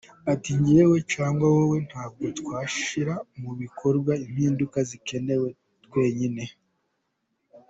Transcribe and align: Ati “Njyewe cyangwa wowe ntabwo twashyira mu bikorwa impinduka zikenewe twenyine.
Ati 0.33 0.49
“Njyewe 0.59 0.97
cyangwa 1.13 1.45
wowe 1.55 1.77
ntabwo 1.87 2.25
twashyira 2.39 3.13
mu 3.41 3.51
bikorwa 3.61 4.11
impinduka 4.25 4.77
zikenewe 4.89 5.49
twenyine. 5.85 6.43